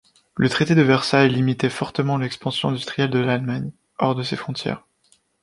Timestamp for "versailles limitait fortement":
0.81-2.17